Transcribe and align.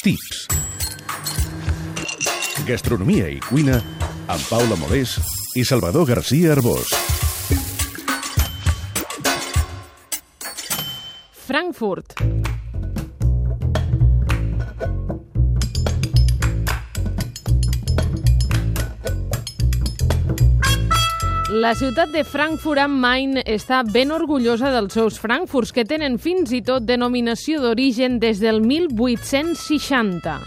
Tips. 0.00 0.46
Gastronomia 2.64 3.26
i 3.28 3.36
cuina 3.44 3.74
amb 4.32 4.46
Paula 4.48 4.78
Molés 4.80 5.18
i 5.60 5.64
Salvador 5.68 6.08
García 6.08 6.54
Arbós. 6.54 6.94
Frankfurt. 11.44 12.16
La 21.60 21.74
ciutat 21.76 22.08
de 22.08 22.22
Frankfurt 22.24 22.80
am 22.80 22.94
Main 23.02 23.34
està 23.42 23.82
ben 23.84 24.14
orgullosa 24.16 24.70
dels 24.72 24.94
seus 24.96 25.18
Frankfurts, 25.20 25.74
que 25.76 25.84
tenen 25.84 26.14
fins 26.16 26.54
i 26.56 26.62
tot 26.64 26.86
denominació 26.88 27.60
d'origen 27.60 28.16
des 28.22 28.40
del 28.40 28.62
1860. 28.64 30.38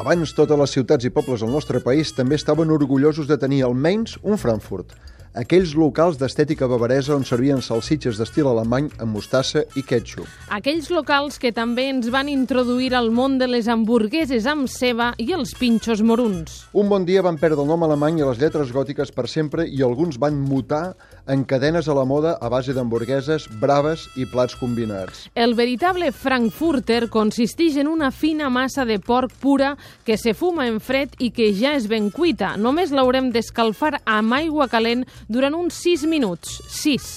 Abans, 0.00 0.32
totes 0.32 0.62
les 0.62 0.72
ciutats 0.72 1.04
i 1.04 1.12
pobles 1.12 1.44
del 1.44 1.52
nostre 1.52 1.82
país 1.84 2.14
també 2.16 2.40
estaven 2.40 2.72
orgullosos 2.72 3.28
de 3.28 3.36
tenir 3.36 3.66
almenys 3.66 4.16
un 4.22 4.40
Frankfurt 4.40 4.96
aquells 5.34 5.72
locals 5.78 6.18
d'estètica 6.20 6.66
bavaresa 6.68 7.14
on 7.16 7.24
servien 7.24 7.62
salsitxes 7.64 8.18
d'estil 8.20 8.48
alemany 8.50 8.90
amb 9.00 9.16
mostassa 9.16 9.62
i 9.78 9.82
ketchup. 9.86 10.28
Aquells 10.52 10.90
locals 10.92 11.38
que 11.40 11.52
també 11.56 11.86
ens 11.88 12.10
van 12.12 12.28
introduir 12.28 12.92
al 12.94 13.08
món 13.14 13.38
de 13.40 13.48
les 13.48 13.68
hamburgueses 13.72 14.46
amb 14.50 14.68
ceba 14.68 15.12
i 15.16 15.30
els 15.32 15.54
pinxos 15.58 16.02
moruns. 16.04 16.66
Un 16.76 16.90
bon 16.92 17.06
dia 17.08 17.22
van 17.24 17.38
perdre 17.40 17.62
el 17.64 17.70
nom 17.70 17.84
alemany 17.86 18.20
i 18.20 18.26
les 18.28 18.40
lletres 18.42 18.72
gòtiques 18.74 19.12
per 19.16 19.24
sempre 19.28 19.64
i 19.64 19.80
alguns 19.82 20.20
van 20.20 20.36
mutar 20.36 20.92
en 21.26 21.44
cadenes 21.48 21.88
a 21.88 21.96
la 21.96 22.04
moda 22.04 22.36
a 22.40 22.50
base 22.52 22.74
d'hamburgueses, 22.76 23.48
braves 23.60 24.08
i 24.20 24.26
plats 24.28 24.56
combinats. 24.58 25.28
El 25.34 25.54
veritable 25.56 26.10
frankfurter 26.12 27.06
consisteix 27.08 27.78
en 27.80 27.88
una 27.88 28.10
fina 28.10 28.50
massa 28.50 28.84
de 28.84 28.98
porc 29.00 29.32
pura 29.40 29.76
que 30.04 30.18
se 30.18 30.34
fuma 30.34 30.66
en 30.68 30.80
fred 30.80 31.16
i 31.22 31.30
que 31.32 31.52
ja 31.56 31.72
és 31.78 31.88
ben 31.88 32.10
cuita. 32.12 32.56
Només 32.60 32.92
l'haurem 32.92 33.30
d'escalfar 33.32 34.02
amb 34.04 34.36
aigua 34.36 34.68
calent 34.68 35.06
durant 35.28 35.54
uns 35.58 35.78
6 35.84 36.06
minuts. 36.10 36.60
6. 36.68 37.10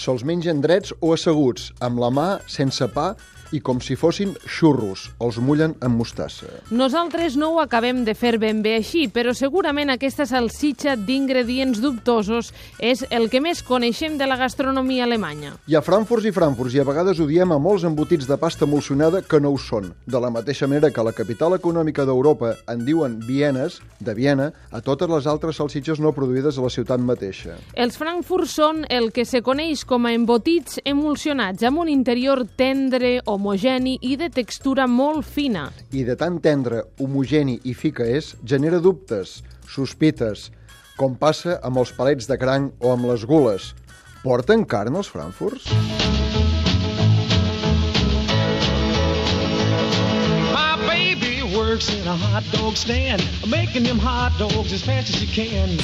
Se'ls 0.00 0.24
mengen 0.24 0.62
drets 0.64 0.94
o 1.00 1.12
asseguts, 1.14 1.70
amb 1.84 2.00
la 2.00 2.10
mà, 2.14 2.28
sense 2.48 2.86
pa 2.94 3.12
i 3.52 3.60
com 3.60 3.80
si 3.82 3.96
fossin 3.98 4.34
xurros, 4.46 5.08
els 5.20 5.38
mullen 5.42 5.74
amb 5.84 5.98
mostassa. 6.00 6.48
Nosaltres 6.70 7.36
no 7.40 7.52
ho 7.54 7.60
acabem 7.62 8.04
de 8.06 8.14
fer 8.14 8.36
ben 8.38 8.62
bé 8.62 8.76
així, 8.78 9.06
però 9.10 9.34
segurament 9.36 9.90
aquesta 9.90 10.26
salsitxa 10.28 10.96
d'ingredients 10.96 11.80
dubtosos 11.82 12.52
és 12.78 13.04
el 13.10 13.28
que 13.32 13.42
més 13.42 13.62
coneixem 13.66 14.16
de 14.20 14.28
la 14.30 14.38
gastronomia 14.40 15.04
alemanya. 15.08 15.54
Hi 15.66 15.76
ha 15.76 15.84
frankfurts 15.84 16.28
i 16.30 16.34
frankfurts 16.34 16.76
i 16.76 16.82
a 16.82 16.86
vegades 16.86 17.20
ho 17.20 17.26
diem 17.28 17.52
a 17.52 17.58
molts 17.58 17.86
embotits 17.88 18.28
de 18.30 18.38
pasta 18.40 18.66
emulsionada 18.68 19.22
que 19.22 19.40
no 19.40 19.52
ho 19.54 19.58
són. 19.58 19.90
De 20.06 20.20
la 20.22 20.30
mateixa 20.30 20.68
manera 20.70 20.92
que 20.94 21.04
la 21.04 21.14
capital 21.16 21.56
econòmica 21.58 22.06
d'Europa 22.06 22.54
en 22.70 22.84
diuen 22.86 23.18
Vienes, 23.26 23.80
de 24.00 24.14
Viena, 24.14 24.50
a 24.70 24.80
totes 24.80 25.10
les 25.10 25.26
altres 25.26 25.58
salsitxes 25.60 26.00
no 26.00 26.14
produïdes 26.16 26.58
a 26.58 26.64
la 26.64 26.72
ciutat 26.72 27.02
mateixa. 27.02 27.56
Els 27.74 27.98
frankfurts 27.98 28.54
són 28.60 28.84
el 28.88 29.10
que 29.12 29.26
se 29.26 29.42
coneix 29.42 29.84
com 29.88 30.06
a 30.06 30.14
embotits 30.14 30.80
emulsionats, 30.84 31.64
amb 31.66 31.82
un 31.82 31.90
interior 31.92 32.44
tendre 32.56 33.18
o 33.26 33.39
homogeni 33.40 33.96
i 34.04 34.18
de 34.20 34.28
textura 34.28 34.84
molt 34.86 35.24
fina. 35.24 35.70
I 35.96 36.04
de 36.04 36.16
tan 36.20 36.36
tendre, 36.44 36.82
homogeni 37.00 37.56
i 37.64 37.72
fi 37.72 37.88
que 37.96 38.04
és, 38.18 38.34
genera 38.44 38.82
dubtes, 38.84 39.38
sospites, 39.64 40.50
com 41.00 41.16
passa 41.16 41.56
amb 41.64 41.80
els 41.80 41.94
palets 41.96 42.28
de 42.28 42.36
cranc 42.36 42.84
o 42.84 42.92
amb 42.92 43.08
les 43.08 43.24
gules. 43.24 43.72
Porten 44.20 44.68
carn 44.68 45.00
els 45.00 45.08
frankfurts? 45.08 45.72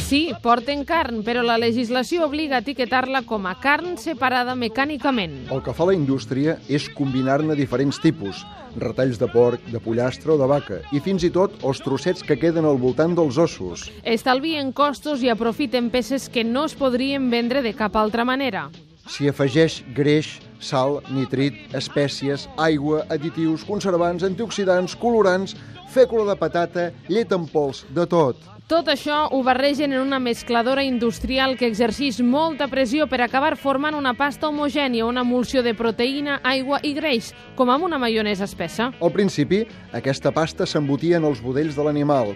Sí, 0.06 0.20
porten 0.44 0.84
carn, 0.86 1.24
però 1.26 1.42
la 1.42 1.56
legislació 1.58 2.28
obliga 2.28 2.60
a 2.60 2.62
etiquetar-la 2.62 3.24
com 3.26 3.48
a 3.50 3.56
carn 3.58 3.96
separada 3.98 4.54
mecànicament. 4.54 5.34
El 5.50 5.64
que 5.66 5.74
fa 5.74 5.88
la 5.90 5.96
indústria 5.96 6.60
és 6.70 6.86
combinar-ne 6.94 7.58
diferents 7.58 7.98
tipus, 7.98 8.44
retalls 8.78 9.18
de 9.18 9.26
porc, 9.32 9.66
de 9.72 9.82
pollastre 9.82 10.36
o 10.36 10.38
de 10.38 10.46
vaca, 10.54 10.82
i 10.94 11.02
fins 11.02 11.26
i 11.26 11.34
tot 11.34 11.58
els 11.66 11.82
trossets 11.82 12.22
que 12.22 12.38
queden 12.38 12.68
al 12.68 12.78
voltant 12.78 13.18
dels 13.18 13.34
ossos. 13.34 13.88
Estalvien 14.04 14.70
costos 14.70 15.26
i 15.26 15.34
aprofiten 15.34 15.90
peces 15.90 16.30
que 16.30 16.46
no 16.46 16.68
es 16.70 16.78
podrien 16.78 17.26
vendre 17.30 17.66
de 17.66 17.74
cap 17.74 17.98
altra 17.98 18.24
manera. 18.24 18.68
S'hi 19.06 19.28
afegeix 19.30 19.80
greix, 19.94 20.36
sal, 20.58 20.98
nitrit, 21.14 21.54
espècies, 21.78 22.48
aigua, 22.58 23.04
additius, 23.12 23.62
conservants, 23.66 24.24
antioxidants, 24.26 24.96
colorants, 24.98 25.54
fècula 25.94 26.26
de 26.32 26.36
patata, 26.40 26.90
llet 27.08 27.32
en 27.32 27.46
pols, 27.50 27.84
de 27.94 28.06
tot. 28.10 28.42
Tot 28.66 28.88
això 28.90 29.28
ho 29.30 29.44
barregen 29.46 29.92
en 29.94 30.00
una 30.02 30.18
mescladora 30.18 30.82
industrial 30.82 31.54
que 31.54 31.68
exerceix 31.70 32.18
molta 32.18 32.66
pressió 32.66 33.06
per 33.06 33.20
acabar 33.22 33.52
formant 33.54 33.94
una 33.94 34.10
pasta 34.18 34.48
homogènia, 34.48 35.06
una 35.06 35.22
emulsió 35.22 35.62
de 35.62 35.70
proteïna, 35.78 36.40
aigua 36.42 36.80
i 36.82 36.90
greix, 36.96 37.30
com 37.54 37.70
amb 37.70 37.86
una 37.86 38.00
maionesa 38.02 38.42
espessa. 38.50 38.90
Al 38.98 39.14
principi, 39.14 39.62
aquesta 39.94 40.34
pasta 40.34 40.66
s'embotia 40.66 41.22
en 41.22 41.30
els 41.30 41.38
budells 41.44 41.78
de 41.78 41.86
l'animal, 41.86 42.34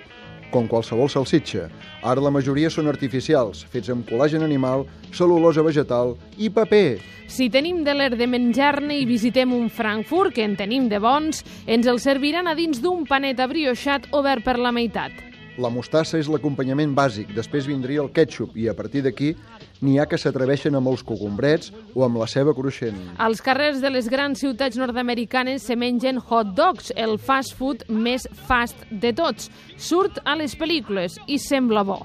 com 0.50 0.69
qualsevol 0.69 1.09
salsitxa. 1.11 1.69
Ara 2.03 2.22
la 2.22 2.33
majoria 2.34 2.71
són 2.71 2.91
artificials, 2.91 3.65
fets 3.72 3.91
amb 3.93 4.06
col·làgen 4.09 4.44
animal, 4.47 4.84
cel·lulosa 5.15 5.65
vegetal 5.66 6.16
i 6.38 6.50
paper. 6.50 7.00
Si 7.31 7.47
tenim 7.50 7.84
de 7.87 7.94
l'er 7.94 8.12
de 8.19 8.27
menjar-ne 8.27 8.99
i 8.99 9.06
visitem 9.06 9.55
un 9.55 9.69
Frankfurt, 9.71 10.34
que 10.34 10.44
en 10.44 10.56
tenim 10.59 10.89
de 10.91 10.99
bons, 10.99 11.44
ens 11.66 11.87
el 11.87 12.03
serviran 12.03 12.50
a 12.50 12.56
dins 12.59 12.83
d'un 12.83 13.06
panet 13.06 13.39
abrioixat 13.41 14.10
obert 14.10 14.44
per 14.44 14.59
la 14.59 14.75
meitat. 14.75 15.15
La 15.60 15.71
mostassa 15.71 16.19
és 16.19 16.28
l'acompanyament 16.31 16.94
bàsic, 16.97 17.34
després 17.37 17.66
vindria 17.69 18.03
el 18.03 18.10
ketchup 18.15 18.55
i 18.56 18.69
a 18.71 18.75
partir 18.75 19.03
d'aquí 19.05 19.34
n'hi 19.81 19.99
ha 19.99 20.07
que 20.09 20.19
s'atreveixen 20.21 20.77
amb 20.77 20.91
els 20.93 21.03
cogombrets 21.07 21.73
o 21.95 22.05
amb 22.07 22.21
la 22.21 22.29
ceba 22.31 22.55
cruixent. 22.57 22.99
Als 23.19 23.43
carrers 23.45 23.81
de 23.81 23.91
les 23.93 24.09
grans 24.13 24.41
ciutats 24.41 24.79
nord-americanes 24.81 25.65
se 25.67 25.77
mengen 25.77 26.21
hot 26.21 26.55
dogs, 26.59 26.93
el 26.97 27.19
fast 27.19 27.57
food 27.59 27.87
més 27.89 28.29
fast 28.47 28.87
de 28.91 29.15
tots. 29.17 29.51
Surt 29.77 30.21
a 30.25 30.37
les 30.37 30.57
pel·lícules 30.59 31.19
i 31.27 31.41
sembla 31.41 31.85
bo. 31.87 32.01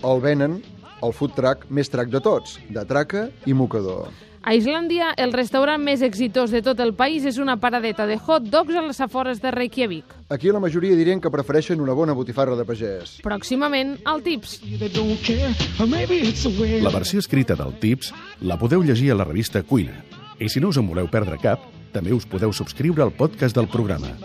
El 0.00 0.22
venen 0.24 0.60
el 1.04 1.14
food 1.16 1.32
truck 1.36 1.68
més 1.72 1.88
trac 1.92 2.10
de 2.12 2.20
tots, 2.24 2.58
de 2.68 2.84
traca 2.88 3.28
i 3.48 3.56
mocador. 3.56 4.10
A 4.42 4.54
Islàndia, 4.56 5.10
el 5.20 5.34
restaurant 5.36 5.82
més 5.84 6.00
exitós 6.00 6.48
de 6.54 6.62
tot 6.64 6.78
el 6.80 6.94
país 6.96 7.26
és 7.28 7.36
una 7.38 7.58
paradeta 7.60 8.06
de 8.08 8.16
hot 8.16 8.46
dogs 8.48 8.72
a 8.72 8.80
les 8.86 9.00
afores 9.04 9.42
de 9.42 9.50
Reykjavik. 9.52 10.14
Aquí 10.32 10.48
la 10.48 10.62
majoria 10.64 10.96
dirien 10.96 11.20
que 11.20 11.28
prefereixen 11.30 11.80
una 11.80 11.92
bona 11.92 12.14
botifarra 12.16 12.56
de 12.56 12.64
pagès. 12.64 13.18
Pròximament, 13.20 13.98
al 14.08 14.22
Tips. 14.24 14.62
La 16.80 16.94
versió 16.94 17.20
escrita 17.20 17.58
del 17.58 17.76
Tips 17.82 18.14
la 18.40 18.56
podeu 18.56 18.80
llegir 18.80 19.12
a 19.12 19.18
la 19.20 19.28
revista 19.28 19.62
Cuina. 19.62 20.00
I 20.40 20.48
si 20.48 20.60
no 20.60 20.72
us 20.72 20.80
en 20.80 20.88
voleu 20.88 21.10
perdre 21.12 21.36
cap, 21.36 21.68
també 21.92 22.14
us 22.16 22.24
podeu 22.24 22.52
subscriure 22.56 23.04
al 23.04 23.12
podcast 23.12 23.54
del 23.54 23.68
programa. 23.68 24.16